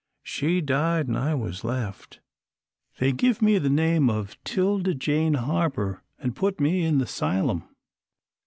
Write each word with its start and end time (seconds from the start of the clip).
She 0.23 0.61
died, 0.61 1.09
an' 1.09 1.15
I 1.15 1.35
was 1.35 1.63
left. 1.63 2.21
They 2.97 3.11
give 3.11 3.39
me 3.39 3.59
the 3.59 3.69
name 3.69 4.09
of 4.09 4.35
'Tilda 4.43 4.95
Jane 4.95 5.35
Harper, 5.35 6.01
an' 6.17 6.33
put 6.33 6.59
me 6.59 6.83
in 6.83 6.97
the 6.97 7.05
'sylum. 7.05 7.65